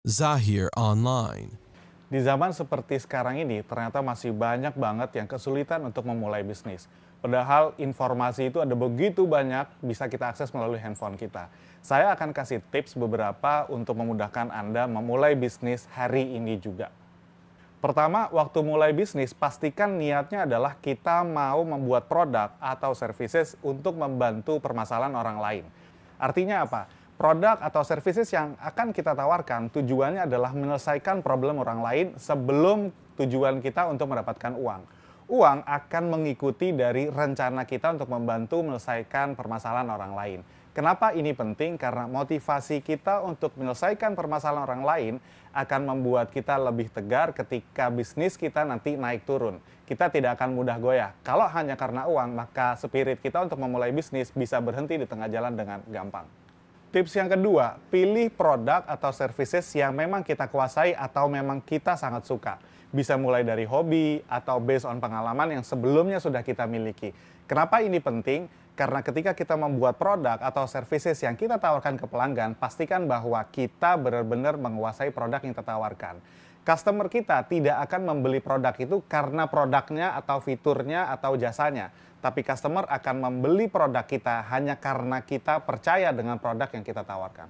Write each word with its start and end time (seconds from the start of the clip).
Zahir 0.00 0.72
Online. 0.80 1.52
Di 2.08 2.24
zaman 2.24 2.56
seperti 2.56 2.96
sekarang 3.04 3.36
ini, 3.36 3.60
ternyata 3.60 4.00
masih 4.00 4.32
banyak 4.32 4.72
banget 4.72 5.12
yang 5.12 5.28
kesulitan 5.28 5.84
untuk 5.84 6.08
memulai 6.08 6.40
bisnis. 6.40 6.88
Padahal 7.20 7.76
informasi 7.76 8.48
itu 8.48 8.64
ada 8.64 8.72
begitu 8.72 9.28
banyak 9.28 9.68
bisa 9.84 10.08
kita 10.08 10.32
akses 10.32 10.56
melalui 10.56 10.80
handphone 10.80 11.20
kita. 11.20 11.52
Saya 11.84 12.16
akan 12.16 12.32
kasih 12.32 12.64
tips 12.72 12.96
beberapa 12.96 13.68
untuk 13.68 13.92
memudahkan 14.00 14.48
Anda 14.48 14.88
memulai 14.88 15.36
bisnis 15.36 15.84
hari 15.92 16.32
ini 16.32 16.56
juga. 16.56 16.88
Pertama, 17.84 18.32
waktu 18.32 18.64
mulai 18.64 18.96
bisnis, 18.96 19.36
pastikan 19.36 20.00
niatnya 20.00 20.48
adalah 20.48 20.80
kita 20.80 21.28
mau 21.28 21.60
membuat 21.60 22.08
produk 22.08 22.56
atau 22.56 22.96
services 22.96 23.52
untuk 23.60 24.00
membantu 24.00 24.64
permasalahan 24.64 25.12
orang 25.12 25.36
lain. 25.44 25.64
Artinya 26.16 26.64
apa? 26.64 26.88
Produk 27.20 27.60
atau 27.60 27.84
services 27.84 28.32
yang 28.32 28.56
akan 28.56 28.96
kita 28.96 29.12
tawarkan 29.12 29.68
tujuannya 29.68 30.24
adalah 30.24 30.56
menyelesaikan 30.56 31.20
problem 31.20 31.60
orang 31.60 31.84
lain 31.84 32.06
sebelum 32.16 32.88
tujuan 33.20 33.60
kita 33.60 33.92
untuk 33.92 34.08
mendapatkan 34.08 34.56
uang. 34.56 34.80
Uang 35.28 35.60
akan 35.68 36.04
mengikuti 36.08 36.72
dari 36.72 37.12
rencana 37.12 37.68
kita 37.68 37.92
untuk 37.92 38.08
membantu 38.08 38.64
menyelesaikan 38.64 39.36
permasalahan 39.36 39.92
orang 39.92 40.16
lain. 40.16 40.40
Kenapa 40.72 41.12
ini 41.12 41.36
penting? 41.36 41.76
Karena 41.76 42.08
motivasi 42.08 42.80
kita 42.80 43.20
untuk 43.20 43.52
menyelesaikan 43.52 44.16
permasalahan 44.16 44.64
orang 44.64 44.82
lain 44.88 45.14
akan 45.52 45.92
membuat 45.92 46.32
kita 46.32 46.56
lebih 46.56 46.88
tegar 46.88 47.36
ketika 47.36 47.92
bisnis 47.92 48.40
kita 48.40 48.64
nanti 48.64 48.96
naik 48.96 49.28
turun. 49.28 49.60
Kita 49.84 50.08
tidak 50.08 50.40
akan 50.40 50.56
mudah 50.56 50.80
goyah. 50.80 51.12
Kalau 51.20 51.44
hanya 51.52 51.76
karena 51.76 52.08
uang, 52.08 52.32
maka 52.32 52.80
spirit 52.80 53.20
kita 53.20 53.44
untuk 53.44 53.60
memulai 53.60 53.92
bisnis 53.92 54.32
bisa 54.32 54.56
berhenti 54.56 54.96
di 54.96 55.04
tengah 55.04 55.28
jalan 55.28 55.52
dengan 55.52 55.84
gampang. 55.84 56.24
Tips 56.90 57.14
yang 57.14 57.30
kedua, 57.30 57.78
pilih 57.86 58.34
produk 58.34 58.82
atau 58.82 59.14
services 59.14 59.62
yang 59.78 59.94
memang 59.94 60.26
kita 60.26 60.50
kuasai 60.50 60.90
atau 60.90 61.30
memang 61.30 61.62
kita 61.62 61.94
sangat 61.94 62.26
suka. 62.26 62.58
Bisa 62.90 63.14
mulai 63.14 63.46
dari 63.46 63.62
hobi 63.62 64.18
atau 64.26 64.58
based 64.58 64.90
on 64.90 64.98
pengalaman 64.98 65.54
yang 65.54 65.62
sebelumnya 65.62 66.18
sudah 66.18 66.42
kita 66.42 66.66
miliki. 66.66 67.14
Kenapa 67.46 67.78
ini 67.78 68.02
penting? 68.02 68.50
Karena 68.74 69.06
ketika 69.06 69.38
kita 69.38 69.54
membuat 69.54 70.02
produk 70.02 70.42
atau 70.42 70.66
services 70.66 71.14
yang 71.22 71.38
kita 71.38 71.62
tawarkan 71.62 71.94
ke 71.94 72.10
pelanggan, 72.10 72.58
pastikan 72.58 73.06
bahwa 73.06 73.38
kita 73.54 73.94
benar-benar 73.94 74.58
menguasai 74.58 75.14
produk 75.14 75.38
yang 75.46 75.54
kita 75.54 75.62
tawarkan. 75.62 76.18
Customer 76.60 77.08
kita 77.08 77.48
tidak 77.48 77.88
akan 77.88 78.12
membeli 78.12 78.36
produk 78.44 78.76
itu 78.76 79.00
karena 79.08 79.48
produknya 79.48 80.12
atau 80.12 80.44
fiturnya 80.44 81.08
atau 81.08 81.32
jasanya, 81.40 81.88
tapi 82.20 82.44
customer 82.44 82.84
akan 82.84 83.16
membeli 83.16 83.64
produk 83.64 84.04
kita 84.04 84.44
hanya 84.52 84.76
karena 84.76 85.24
kita 85.24 85.64
percaya 85.64 86.12
dengan 86.12 86.36
produk 86.36 86.68
yang 86.68 86.84
kita 86.84 87.00
tawarkan. 87.00 87.48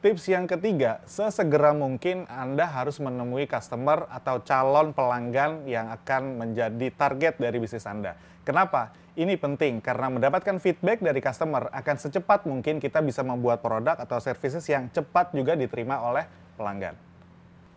Tips 0.00 0.32
yang 0.32 0.48
ketiga, 0.48 1.04
sesegera 1.04 1.76
mungkin 1.76 2.24
Anda 2.32 2.64
harus 2.64 2.96
menemui 2.96 3.44
customer 3.44 4.08
atau 4.08 4.40
calon 4.40 4.96
pelanggan 4.96 5.68
yang 5.68 5.92
akan 5.92 6.40
menjadi 6.40 6.88
target 6.96 7.36
dari 7.36 7.60
bisnis 7.60 7.84
Anda. 7.84 8.16
Kenapa? 8.40 8.96
Ini 9.20 9.36
penting 9.36 9.84
karena 9.84 10.08
mendapatkan 10.08 10.56
feedback 10.56 11.04
dari 11.04 11.20
customer 11.20 11.68
akan 11.68 11.96
secepat 12.00 12.48
mungkin 12.48 12.80
kita 12.80 13.04
bisa 13.04 13.20
membuat 13.20 13.60
produk 13.60 14.00
atau 14.00 14.16
services 14.16 14.64
yang 14.64 14.88
cepat 14.88 15.36
juga 15.36 15.52
diterima 15.52 16.00
oleh 16.00 16.24
pelanggan. 16.56 17.09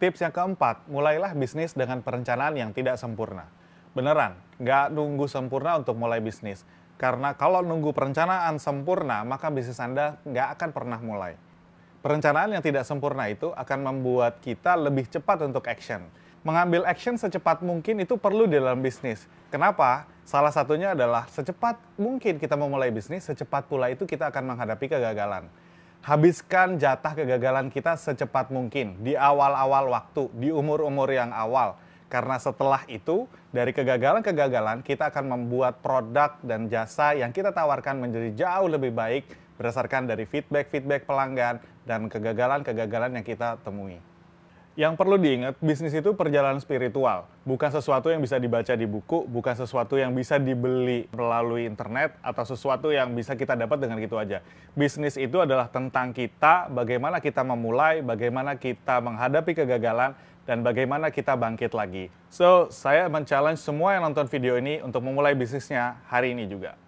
Tips 0.03 0.19
yang 0.19 0.35
keempat, 0.35 0.83
mulailah 0.91 1.31
bisnis 1.31 1.71
dengan 1.71 2.03
perencanaan 2.03 2.59
yang 2.59 2.75
tidak 2.75 2.99
sempurna. 2.99 3.47
Beneran, 3.95 4.35
nggak 4.59 4.91
nunggu 4.91 5.31
sempurna 5.31 5.79
untuk 5.79 5.95
mulai 5.95 6.19
bisnis. 6.19 6.67
Karena 6.99 7.31
kalau 7.39 7.63
nunggu 7.63 7.95
perencanaan 7.95 8.59
sempurna, 8.59 9.23
maka 9.23 9.47
bisnis 9.47 9.79
Anda 9.79 10.19
nggak 10.27 10.59
akan 10.59 10.69
pernah 10.75 10.99
mulai. 10.99 11.39
Perencanaan 12.03 12.51
yang 12.51 12.59
tidak 12.59 12.83
sempurna 12.83 13.31
itu 13.31 13.55
akan 13.55 13.79
membuat 13.79 14.43
kita 14.43 14.75
lebih 14.75 15.07
cepat 15.07 15.39
untuk 15.47 15.63
action 15.71 16.03
mengambil 16.43 16.83
action 16.83 17.15
secepat 17.15 17.63
mungkin 17.63 18.03
itu 18.03 18.19
perlu 18.19 18.45
di 18.45 18.59
dalam 18.59 18.83
bisnis. 18.83 19.25
Kenapa? 19.47 20.03
Salah 20.27 20.51
satunya 20.51 20.91
adalah 20.91 21.27
secepat 21.31 21.79
mungkin 21.95 22.35
kita 22.35 22.59
memulai 22.59 22.91
bisnis, 22.91 23.23
secepat 23.23 23.67
pula 23.67 23.87
itu 23.87 24.03
kita 24.03 24.27
akan 24.27 24.51
menghadapi 24.51 24.91
kegagalan. 24.91 25.47
Habiskan 26.03 26.83
jatah 26.83 27.15
kegagalan 27.15 27.71
kita 27.71 27.95
secepat 27.95 28.51
mungkin 28.51 28.99
di 28.99 29.15
awal-awal 29.15 29.87
waktu, 29.87 30.27
di 30.35 30.51
umur-umur 30.51 31.07
yang 31.07 31.31
awal. 31.31 31.79
Karena 32.11 32.35
setelah 32.35 32.83
itu, 32.91 33.23
dari 33.55 33.71
kegagalan-kegagalan, 33.71 34.83
kita 34.83 35.07
akan 35.07 35.31
membuat 35.31 35.79
produk 35.79 36.35
dan 36.43 36.67
jasa 36.67 37.15
yang 37.15 37.31
kita 37.31 37.55
tawarkan 37.55 38.03
menjadi 38.03 38.35
jauh 38.35 38.67
lebih 38.67 38.91
baik 38.91 39.31
berdasarkan 39.55 40.03
dari 40.11 40.27
feedback-feedback 40.27 41.07
pelanggan 41.07 41.63
dan 41.87 42.11
kegagalan-kegagalan 42.11 43.15
yang 43.15 43.23
kita 43.23 43.55
temui. 43.63 43.95
Yang 44.73 44.97
perlu 44.97 45.21
diingat, 45.21 45.61
bisnis 45.61 45.93
itu 45.93 46.17
perjalanan 46.17 46.57
spiritual, 46.57 47.29
bukan 47.45 47.69
sesuatu 47.69 48.09
yang 48.09 48.25
bisa 48.25 48.41
dibaca 48.41 48.73
di 48.73 48.89
buku, 48.89 49.21
bukan 49.29 49.53
sesuatu 49.53 50.01
yang 50.01 50.17
bisa 50.17 50.41
dibeli 50.41 51.05
melalui 51.13 51.69
internet, 51.69 52.17
atau 52.25 52.41
sesuatu 52.41 52.89
yang 52.89 53.13
bisa 53.13 53.37
kita 53.37 53.53
dapat 53.53 53.77
dengan 53.77 54.01
gitu 54.01 54.17
aja. 54.17 54.41
Bisnis 54.73 55.13
itu 55.13 55.37
adalah 55.37 55.69
tentang 55.69 56.09
kita, 56.09 56.73
bagaimana 56.73 57.21
kita 57.21 57.45
memulai, 57.45 58.01
bagaimana 58.01 58.57
kita 58.57 58.97
menghadapi 58.97 59.53
kegagalan, 59.53 60.17
dan 60.49 60.65
bagaimana 60.65 61.13
kita 61.13 61.37
bangkit 61.37 61.69
lagi. 61.77 62.09
So, 62.33 62.73
saya 62.73 63.05
men-challenge 63.13 63.61
semua 63.61 63.93
yang 63.93 64.09
nonton 64.09 64.25
video 64.25 64.57
ini 64.57 64.81
untuk 64.81 65.05
memulai 65.05 65.37
bisnisnya 65.37 66.01
hari 66.09 66.33
ini 66.33 66.49
juga. 66.49 66.82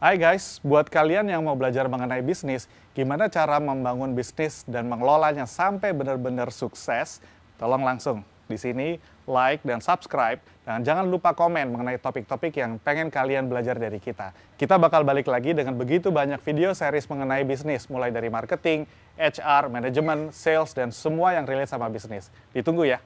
Hai 0.00 0.16
guys, 0.16 0.64
buat 0.64 0.88
kalian 0.88 1.28
yang 1.28 1.44
mau 1.44 1.52
belajar 1.52 1.84
mengenai 1.84 2.24
bisnis, 2.24 2.72
gimana 2.96 3.28
cara 3.28 3.60
membangun 3.60 4.16
bisnis 4.16 4.64
dan 4.64 4.88
mengelolanya 4.88 5.44
sampai 5.44 5.92
benar-benar 5.92 6.48
sukses, 6.48 7.20
tolong 7.60 7.84
langsung 7.84 8.24
di 8.48 8.56
sini 8.56 8.96
like 9.28 9.60
dan 9.60 9.84
subscribe 9.84 10.40
dan 10.64 10.80
jangan 10.88 11.04
lupa 11.04 11.36
komen 11.36 11.68
mengenai 11.68 12.00
topik-topik 12.00 12.56
yang 12.56 12.80
pengen 12.80 13.12
kalian 13.12 13.52
belajar 13.52 13.76
dari 13.76 14.00
kita. 14.00 14.32
Kita 14.56 14.80
bakal 14.80 15.04
balik 15.04 15.28
lagi 15.28 15.52
dengan 15.52 15.76
begitu 15.76 16.08
banyak 16.08 16.40
video 16.40 16.72
series 16.72 17.04
mengenai 17.04 17.44
bisnis 17.44 17.84
mulai 17.92 18.08
dari 18.08 18.32
marketing, 18.32 18.88
HR, 19.20 19.68
manajemen, 19.68 20.32
sales 20.32 20.72
dan 20.72 20.96
semua 20.96 21.36
yang 21.36 21.44
relate 21.44 21.76
sama 21.76 21.92
bisnis. 21.92 22.32
Ditunggu 22.56 22.88
ya. 22.88 23.04